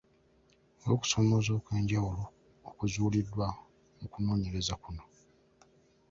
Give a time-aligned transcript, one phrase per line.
[0.81, 2.23] Olw’okusomooza okw’enjawulo
[2.69, 3.47] okuzuuliddwa
[3.99, 5.03] mu kunoonyereza kuno.